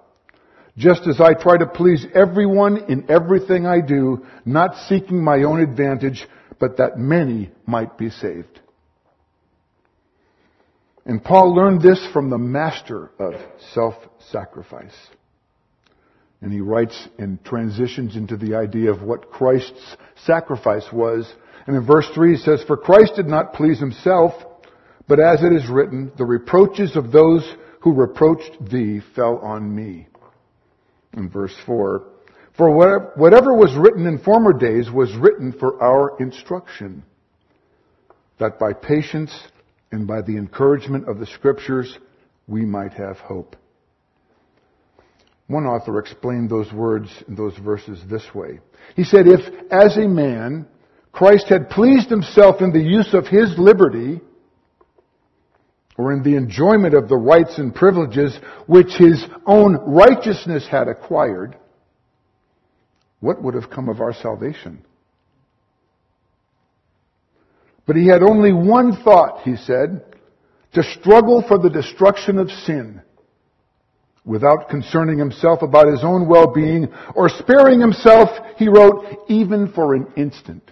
[0.77, 5.59] Just as I try to please everyone in everything I do, not seeking my own
[5.59, 6.25] advantage,
[6.59, 8.61] but that many might be saved.
[11.05, 13.33] And Paul learned this from the master of
[13.73, 14.95] self-sacrifice.
[16.41, 21.31] And he writes and transitions into the idea of what Christ's sacrifice was.
[21.67, 24.33] And in verse 3 he says, For Christ did not please himself,
[25.07, 30.07] but as it is written, the reproaches of those who reproached thee fell on me.
[31.13, 32.03] In verse 4,
[32.57, 32.71] For
[33.15, 37.03] whatever was written in former days was written for our instruction,
[38.39, 39.37] that by patience
[39.91, 41.97] and by the encouragement of the scriptures,
[42.47, 43.55] we might have hope.
[45.51, 48.61] One author explained those words in those verses this way.
[48.95, 50.65] He said, if as a man,
[51.11, 54.21] Christ had pleased himself in the use of his liberty,
[55.97, 61.57] or in the enjoyment of the rights and privileges which his own righteousness had acquired,
[63.19, 64.85] what would have come of our salvation?
[67.85, 70.01] But he had only one thought, he said,
[70.75, 73.01] to struggle for the destruction of sin
[74.23, 80.07] without concerning himself about his own well-being or sparing himself, he wrote, even for an
[80.15, 80.69] instant.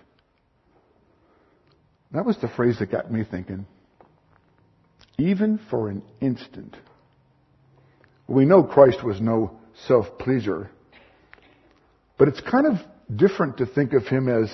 [2.11, 3.65] That was the phrase that got me thinking.
[5.17, 6.75] Even for an instant.
[8.27, 10.69] We know Christ was no self-pleaser.
[12.17, 12.75] But it's kind of
[13.15, 14.51] different to think of him as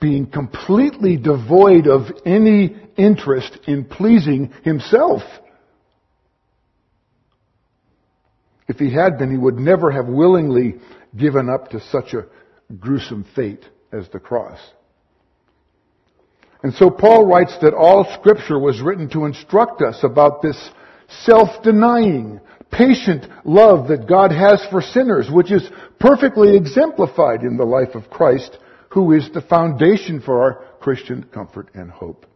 [0.00, 5.22] being completely devoid of any interest in pleasing himself.
[8.66, 10.76] If he had been, he would never have willingly
[11.16, 12.26] given up to such a
[12.78, 14.58] gruesome fate as the cross.
[16.62, 20.70] And so Paul writes that all scripture was written to instruct us about this
[21.08, 22.40] self-denying,
[22.70, 25.68] patient love that God has for sinners, which is
[26.00, 28.58] perfectly exemplified in the life of Christ,
[28.88, 32.26] who is the foundation for our Christian comfort and hope.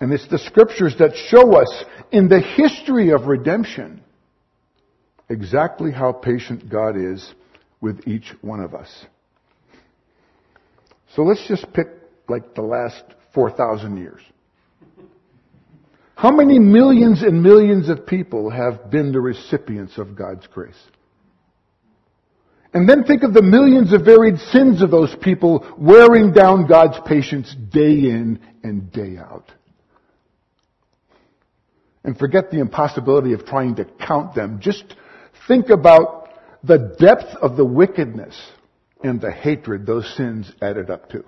[0.00, 4.02] And it's the scriptures that show us in the history of redemption
[5.28, 7.34] exactly how patient God is
[7.80, 9.06] with each one of us.
[11.14, 11.88] So let's just pick
[12.28, 13.02] like the last
[13.34, 14.20] 4,000 years.
[16.14, 20.74] How many millions and millions of people have been the recipients of God's grace?
[22.72, 26.98] And then think of the millions of varied sins of those people wearing down God's
[27.06, 29.52] patience day in and day out.
[32.06, 34.60] And forget the impossibility of trying to count them.
[34.60, 34.94] Just
[35.48, 36.28] think about
[36.62, 38.40] the depth of the wickedness
[39.02, 41.24] and the hatred those sins added up to.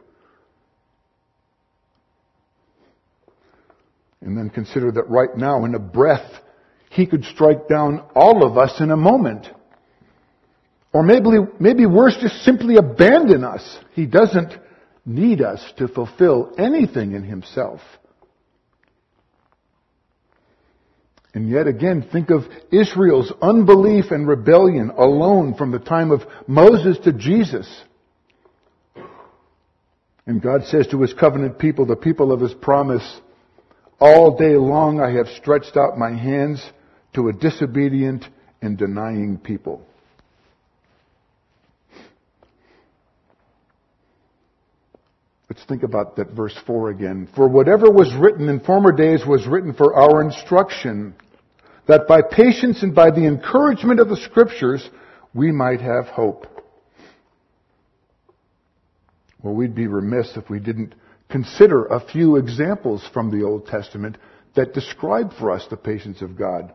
[4.21, 6.31] And then consider that right now, in a breath,
[6.91, 9.49] He could strike down all of us in a moment.
[10.93, 13.79] Or maybe, maybe worse, just simply abandon us.
[13.95, 14.57] He doesn't
[15.05, 17.81] need us to fulfill anything in Himself.
[21.35, 26.99] And yet again, think of Israel's unbelief and rebellion alone from the time of Moses
[27.05, 27.69] to Jesus.
[30.27, 33.21] And God says to His covenant people, the people of His promise,
[34.01, 36.63] all day long I have stretched out my hands
[37.15, 38.27] to a disobedient
[38.61, 39.83] and denying people.
[45.59, 47.29] Let's think about that verse 4 again.
[47.35, 51.17] For whatever was written in former days was written for our instruction,
[51.89, 54.89] that by patience and by the encouragement of the scriptures
[55.35, 56.47] we might have hope.
[59.43, 60.95] Well, we'd be remiss if we didn't
[61.29, 64.17] consider a few examples from the Old Testament
[64.55, 66.73] that describe for us the patience of God.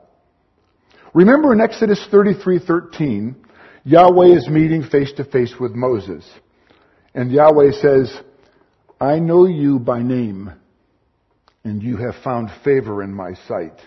[1.13, 3.35] Remember in Exodus 33:13,
[3.85, 6.29] Yahweh is meeting face to face with Moses.
[7.15, 8.19] And Yahweh says,
[9.03, 10.49] "I know you by name,
[11.65, 13.77] and you have found favor in my sight."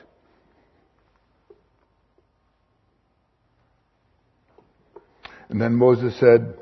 [5.48, 6.54] And then Moses said,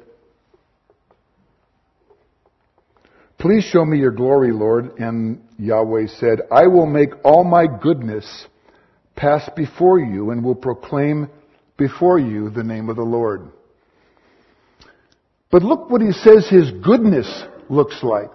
[3.38, 4.98] Please show me your glory, Lord.
[4.98, 8.46] And Yahweh said, I will make all my goodness
[9.16, 11.28] pass before you and will proclaim
[11.76, 13.48] before you the name of the Lord.
[15.50, 17.44] But look what he says his goodness
[17.74, 18.30] looks like.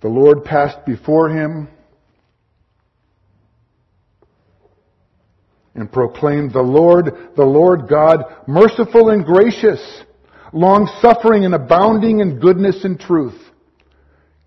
[0.00, 1.68] The Lord passed before him
[5.74, 10.02] and proclaimed, the Lord, the Lord God, merciful and gracious,
[10.52, 13.40] long suffering and abounding in goodness and truth,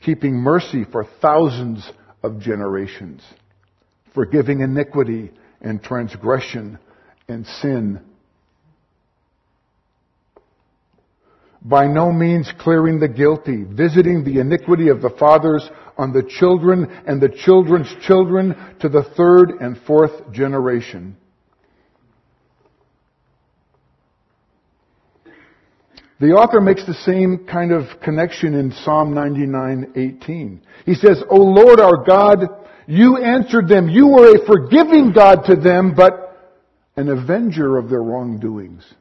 [0.03, 1.89] keeping mercy for thousands
[2.23, 3.21] of generations,
[4.13, 6.77] forgiving iniquity and transgression
[7.27, 8.01] and sin.
[11.63, 16.89] By no means clearing the guilty, visiting the iniquity of the fathers on the children
[17.05, 21.15] and the children's children to the third and fourth generation.
[26.19, 30.61] The author makes the same kind of connection in Psalm 99:18.
[30.85, 32.47] He says, "O Lord our God,
[32.87, 33.89] you answered them.
[33.89, 36.37] You were a forgiving God to them, but
[36.95, 38.93] an avenger of their wrongdoings."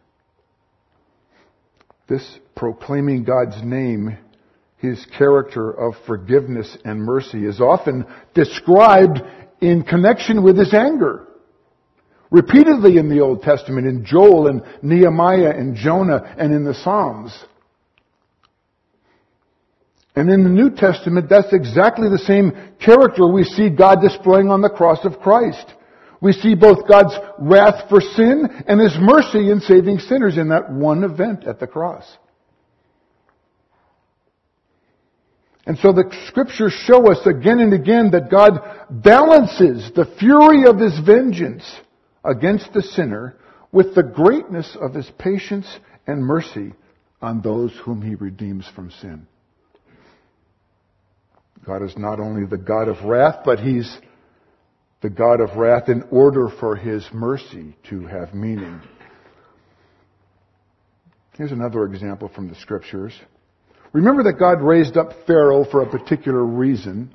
[2.11, 4.19] This proclaiming God's name,
[4.79, 8.05] his character of forgiveness and mercy is often
[8.35, 9.21] described
[9.61, 11.29] in connection with his anger.
[12.33, 17.33] Repeatedly in the Old Testament, in Joel and Nehemiah and Jonah and in the Psalms.
[20.17, 24.63] And in the New Testament, that's exactly the same character we see God displaying on
[24.63, 25.75] the cross of Christ.
[26.21, 30.71] We see both God's wrath for sin and His mercy in saving sinners in that
[30.71, 32.05] one event at the cross.
[35.67, 38.61] And so the scriptures show us again and again that God
[38.91, 41.65] balances the fury of His vengeance
[42.25, 43.37] against the sinner
[43.73, 45.67] with the greatness of his patience
[46.07, 46.73] and mercy
[47.23, 49.27] on those whom he redeems from sin.
[51.65, 53.99] God is not only the God of wrath, but he's
[55.03, 58.81] the God of wrath in order for his mercy to have meaning.
[61.37, 63.15] Here's another example from the scriptures.
[63.93, 67.15] Remember that God raised up Pharaoh for a particular reason.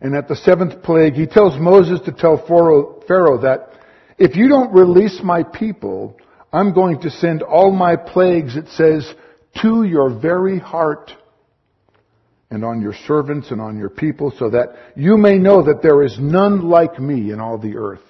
[0.00, 3.70] And at the seventh plague, he tells Moses to tell Pharaoh that
[4.18, 6.18] if you don't release my people,
[6.52, 9.12] I'm going to send all my plagues, it says,
[9.62, 11.10] to your very heart
[12.54, 16.02] and on your servants and on your people so that you may know that there
[16.02, 18.00] is none like me in all the earth.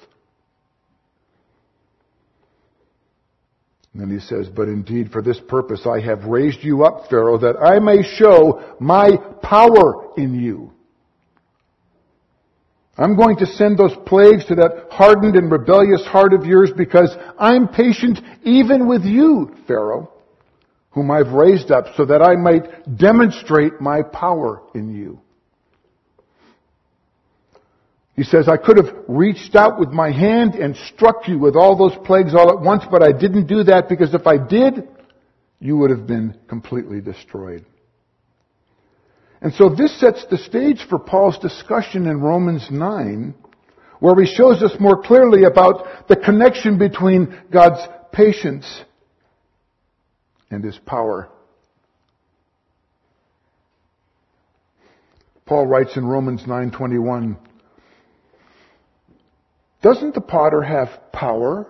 [3.93, 7.39] And then he says, But indeed for this purpose I have raised you up, Pharaoh,
[7.39, 10.73] that I may show my power in you.
[12.97, 17.17] I'm going to send those plagues to that hardened and rebellious heart of yours because
[17.39, 20.14] I'm patient even with you, Pharaoh
[20.95, 25.21] whom I've raised up so that I might demonstrate my power in you.
[28.15, 31.77] He says, I could have reached out with my hand and struck you with all
[31.77, 34.89] those plagues all at once, but I didn't do that because if I did,
[35.59, 37.67] you would have been completely destroyed.
[39.41, 43.35] And so this sets the stage for Paul's discussion in Romans 9,
[43.99, 48.85] where he shows us more clearly about the connection between God's patience
[50.55, 51.29] and his power.
[55.47, 57.37] Paul writes in Romans 9:21,
[59.83, 61.67] doesn't the potter have power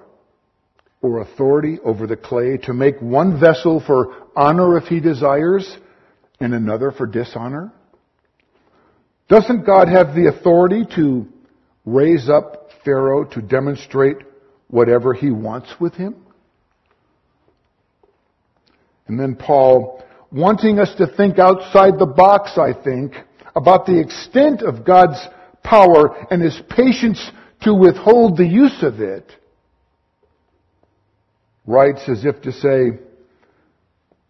[1.03, 5.77] or authority over the clay to make one vessel for honor if he desires
[6.39, 7.73] and another for dishonor?
[9.29, 11.27] Doesn't God have the authority to
[11.85, 14.19] raise up Pharaoh to demonstrate
[14.69, 16.24] whatever he wants with him?
[19.07, 23.15] And then Paul, wanting us to think outside the box, I think,
[23.55, 25.19] about the extent of God's
[25.63, 27.31] power and his patience
[27.63, 29.31] to withhold the use of it,
[31.67, 32.99] writes as if to say,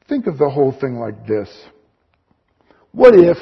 [0.09, 1.49] think of the whole thing like this.
[2.93, 3.39] What if,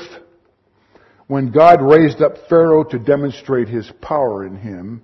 [1.26, 5.02] when God raised up Pharaoh to demonstrate his power in him,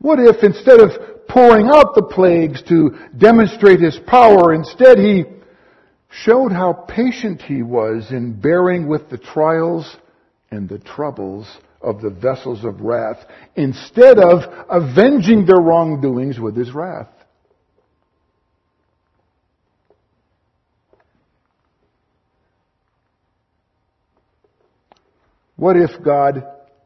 [0.00, 5.24] what if instead of pouring out the plagues to demonstrate his power, instead he
[6.10, 9.96] showed how patient he was in bearing with the trials
[10.50, 11.46] and the troubles
[11.82, 13.18] of the vessels of wrath
[13.56, 17.08] instead of avenging their wrongdoings with his wrath?
[25.56, 26.42] What if God,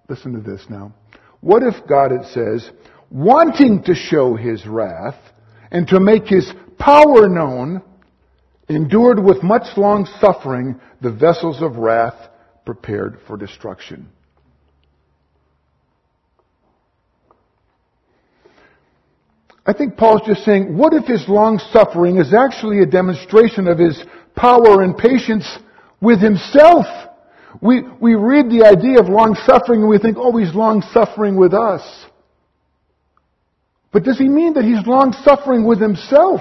[0.09, 0.93] listen to this now,
[1.41, 2.71] what if God, it says,
[3.15, 5.15] wanting to show his wrath
[5.71, 7.81] and to make his power known,
[8.69, 12.29] endured with much long suffering the vessels of wrath
[12.67, 14.09] prepared for destruction.
[19.65, 23.79] I think Paul's just saying, what if his long suffering is actually a demonstration of
[23.79, 24.03] his
[24.35, 25.49] power and patience
[26.01, 26.85] with himself?
[27.63, 31.37] We, we read the idea of long suffering and we think, oh, he's long suffering
[31.37, 32.07] with us.
[33.95, 36.41] But does he mean that he's long suffering with himself?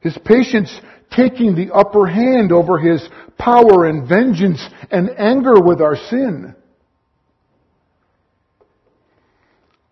[0.00, 0.70] His patience
[1.10, 6.54] taking the upper hand over his power and vengeance and anger with our sin.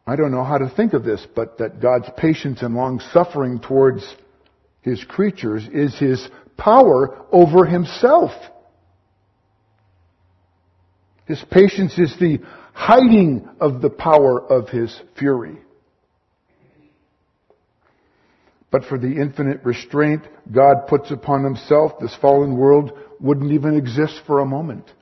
[0.07, 3.59] I don't know how to think of this, but that God's patience and long suffering
[3.59, 4.05] towards
[4.83, 8.33] his creatures is his power over himself.
[11.25, 12.39] His patience is the
[12.77, 15.57] hiding of the power of his fury.
[18.71, 20.23] But for the infinite restraint
[20.53, 24.93] God puts upon himself, this fallen world wouldn't even exist for a moment.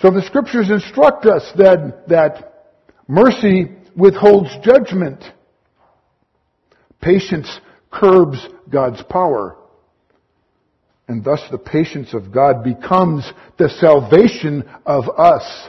[0.00, 2.74] So the scriptures instruct us that, that
[3.08, 5.24] mercy withholds judgment.
[7.00, 7.58] Patience
[7.90, 9.56] curbs God's power.
[11.12, 15.68] And thus the patience of God becomes the salvation of us.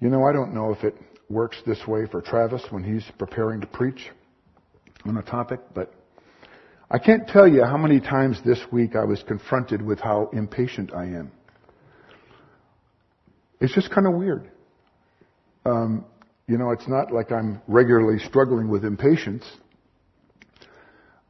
[0.00, 0.96] You know, I don't know if it
[1.28, 4.08] works this way for Travis when he's preparing to preach
[5.04, 5.92] on a topic, but
[6.90, 10.94] I can't tell you how many times this week I was confronted with how impatient
[10.94, 11.30] I am.
[13.60, 14.50] It's just kind of weird.
[15.66, 16.06] Um,
[16.50, 19.44] you know, it's not like I'm regularly struggling with impatience.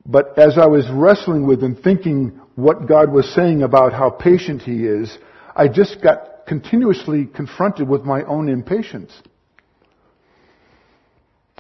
[0.07, 4.63] But as I was wrestling with and thinking what God was saying about how patient
[4.63, 5.19] He is,
[5.55, 9.13] I just got continuously confronted with my own impatience.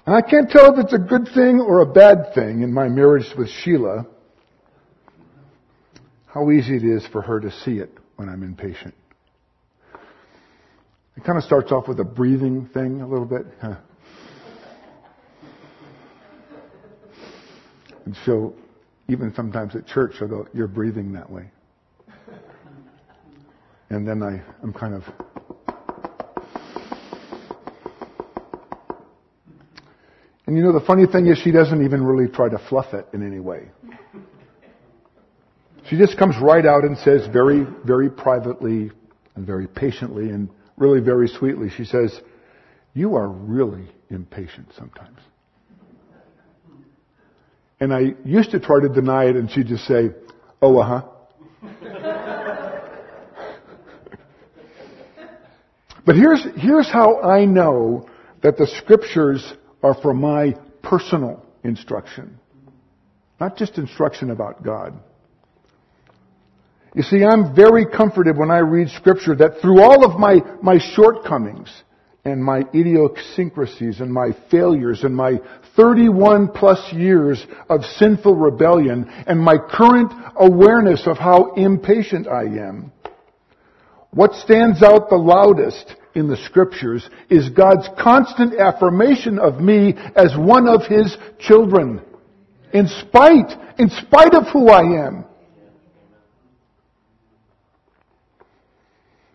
[0.06, 2.88] And I can't tell if it's a good thing or a bad thing in my
[2.88, 4.06] marriage with Sheila.
[6.28, 8.94] how easy it is for her to see it when I'm impatient.
[11.20, 13.44] It kind of starts off with a breathing thing a little bit.
[18.06, 18.54] And so,
[19.06, 21.50] even sometimes at church, she'll go, You're breathing that way.
[23.90, 25.04] And then I, I'm kind of.
[30.46, 33.06] And you know, the funny thing is, she doesn't even really try to fluff it
[33.12, 33.68] in any way.
[35.86, 38.90] She just comes right out and says very, very privately
[39.34, 40.48] and very patiently and
[40.80, 42.20] really very sweetly, she says,
[42.94, 45.18] You are really impatient sometimes.
[47.80, 50.10] And I used to try to deny it and she'd just say,
[50.60, 51.02] oh, uh-huh.
[56.04, 58.06] but here's, here's how I know
[58.42, 62.38] that the scriptures are for my personal instruction.
[63.40, 65.00] Not just instruction about God.
[66.94, 70.78] You see, I'm very comforted when I read scripture that through all of my, my
[70.78, 71.70] shortcomings,
[72.24, 75.40] and my idiosyncrasies and my failures and my
[75.76, 82.92] 31 plus years of sinful rebellion and my current awareness of how impatient I am.
[84.10, 90.36] What stands out the loudest in the scriptures is God's constant affirmation of me as
[90.36, 92.02] one of His children.
[92.74, 95.24] In spite, in spite of who I am.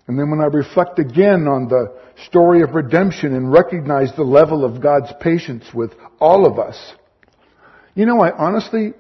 [0.08, 1.94] And then when I reflect again on the
[2.28, 6.78] story of redemption and recognize the level of God's patience with all of us,
[7.96, 8.94] you know, I honestly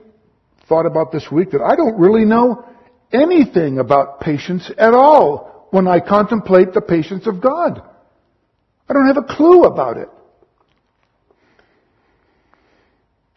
[0.68, 2.68] thought about this week that I don't really know
[3.12, 7.82] anything about patience at all when I contemplate the patience of God.
[8.89, 10.10] I don't have a clue about it.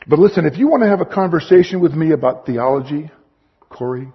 [0.06, 3.10] But listen, if you want to have a conversation with me about theology,
[3.68, 4.10] Corey,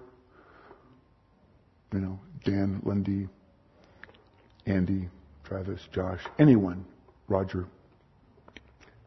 [1.93, 3.30] you know, Dan, Lindy,
[4.66, 5.09] Andy,
[5.43, 6.86] Travis, Josh, anyone,
[7.28, 7.66] Roger.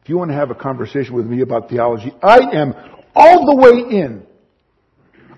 [0.01, 2.73] If you want to have a conversation with me about theology, I am
[3.15, 4.25] all the way in.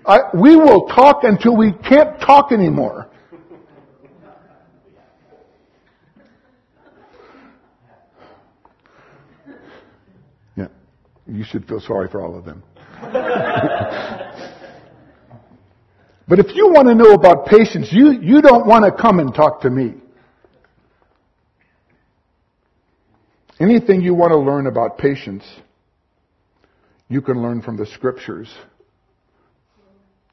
[0.06, 3.08] I, we will talk until we can't talk anymore.
[10.56, 10.68] Yeah,
[11.26, 12.62] you should feel sorry for all of them.
[16.28, 19.34] but if you want to know about patience, you, you don't want to come and
[19.34, 19.94] talk to me.
[23.60, 25.44] Anything you want to learn about patience,
[27.08, 28.52] you can learn from the scriptures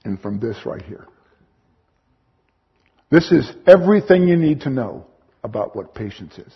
[0.06, 1.06] and from this right here.
[3.10, 5.06] This is everything you need to know
[5.44, 6.54] about what patience is.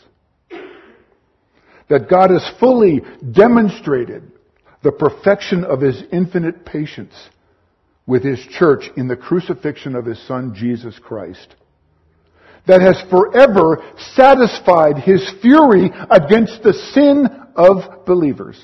[1.90, 3.02] That God has fully
[3.34, 4.32] demonstrated
[4.82, 7.14] the perfection of His infinite patience
[8.08, 11.56] with His church in the crucifixion of His Son, Jesus Christ
[12.68, 13.84] that has forever
[14.14, 18.64] satisfied his fury against the sin of believers.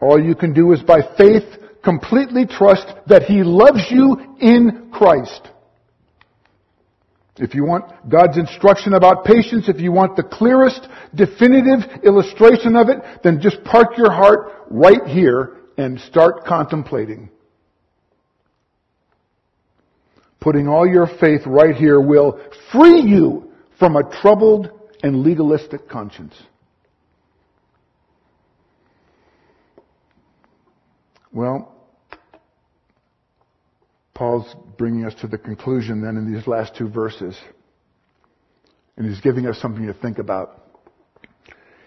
[0.00, 1.44] All you can do is by faith
[1.82, 5.48] completely trust that he loves you in Christ.
[7.36, 12.88] If you want God's instruction about patience, if you want the clearest, definitive illustration of
[12.88, 17.30] it, then just park your heart right here and start contemplating
[20.40, 22.40] putting all your faith right here will
[22.72, 24.70] free you from a troubled
[25.02, 26.34] and legalistic conscience.
[31.32, 31.74] Well,
[34.14, 37.38] Paul's bringing us to the conclusion then in these last two verses.
[38.96, 40.64] And he's giving us something to think about.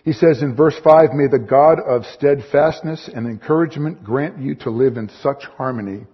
[0.05, 4.69] He says in verse 5, May the God of steadfastness and encouragement grant you to
[4.69, 6.05] live in such harmony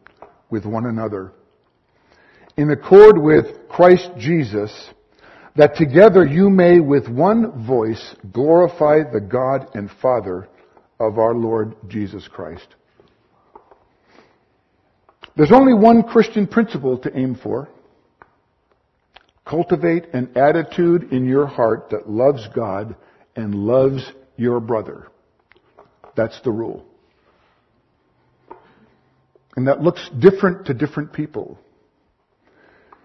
[0.49, 1.33] with one another
[2.57, 4.89] in accord with Christ Jesus,
[5.55, 10.47] that together you may with one voice glorify the God and Father
[10.99, 12.67] of our Lord Jesus Christ.
[15.35, 17.69] There's only one Christian principle to aim for.
[19.45, 22.95] Cultivate an attitude in your heart that loves God
[23.35, 25.07] and loves your brother.
[26.15, 26.85] That's the rule.
[29.55, 31.59] And that looks different to different people.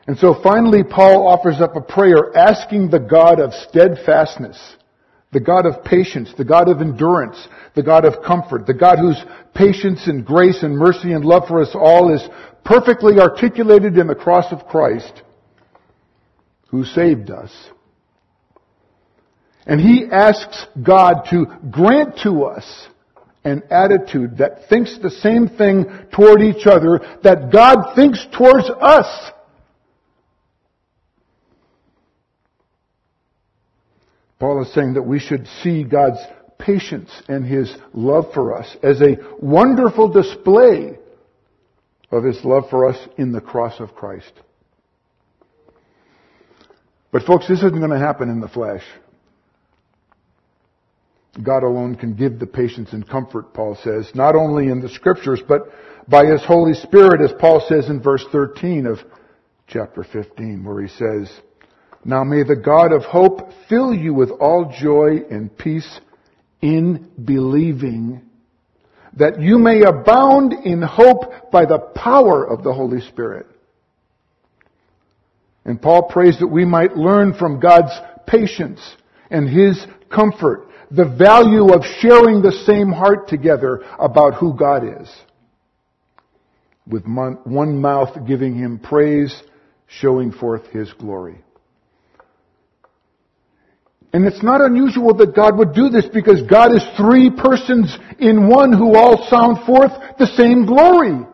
[0.07, 4.59] And so finally, Paul offers up a prayer asking the God of steadfastness,
[5.32, 9.22] the God of patience, the God of endurance, the God of comfort, the God whose
[9.55, 12.28] patience and grace and mercy and love for us all is
[12.64, 15.22] perfectly articulated in the cross of Christ,
[16.68, 17.53] who saved us.
[19.66, 22.88] And he asks God to grant to us
[23.44, 29.32] an attitude that thinks the same thing toward each other that God thinks towards us.
[34.43, 36.18] Paul is saying that we should see God's
[36.59, 40.99] patience and His love for us as a wonderful display
[42.11, 44.32] of His love for us in the cross of Christ.
[47.12, 48.82] But folks, this isn't going to happen in the flesh.
[51.40, 55.40] God alone can give the patience and comfort, Paul says, not only in the scriptures,
[55.47, 55.68] but
[56.09, 58.99] by His Holy Spirit, as Paul says in verse 13 of
[59.68, 61.32] chapter 15, where he says,
[62.05, 66.00] Now may the God of hope fill you with all joy and peace
[66.61, 68.22] in believing,
[69.16, 73.46] that you may abound in hope by the power of the Holy Spirit.
[75.64, 77.92] And Paul prays that we might learn from God's
[78.26, 78.80] patience
[79.30, 85.11] and His comfort the value of sharing the same heart together about who God is.
[86.86, 89.42] With one mouth giving Him praise,
[89.86, 91.38] showing forth His glory.
[94.13, 98.49] And it's not unusual that God would do this because God is three persons in
[98.49, 101.27] one who all sound forth the same glory.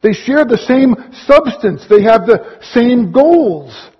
[0.00, 0.94] They share the same
[1.26, 1.86] substance.
[1.88, 3.90] They have the same goals.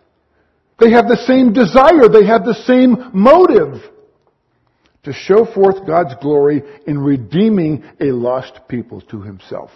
[0.78, 2.08] They have the same desire.
[2.08, 3.82] They have the same motive
[5.04, 9.70] to show forth God's glory in redeeming a lost people to himself.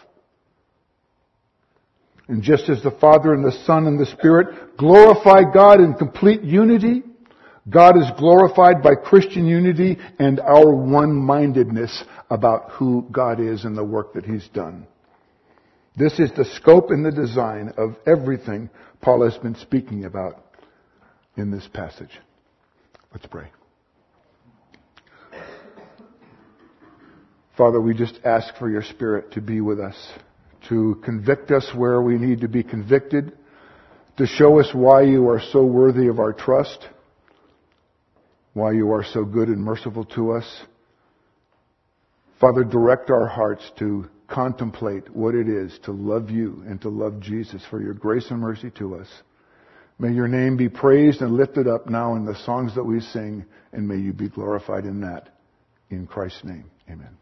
[2.27, 6.43] And just as the Father and the Son and the Spirit glorify God in complete
[6.43, 7.03] unity,
[7.69, 13.85] God is glorified by Christian unity and our one-mindedness about who God is and the
[13.85, 14.87] work that He's done.
[15.97, 20.45] This is the scope and the design of everything Paul has been speaking about
[21.37, 22.21] in this passage.
[23.13, 23.51] Let's pray.
[27.57, 29.97] Father, we just ask for your Spirit to be with us,
[30.69, 33.37] to convict us where we need to be convicted,
[34.17, 36.87] to show us why you are so worthy of our trust,
[38.59, 40.63] why you are so good and merciful to us.
[42.41, 47.19] Father, direct our hearts to contemplate what it is to love you and to love
[47.21, 49.09] Jesus for your grace and mercy to us.
[49.99, 53.45] May your name be praised and lifted up now in the songs that we sing,
[53.73, 55.31] and may you be glorified in that.
[55.91, 57.17] In Christ's name, amen.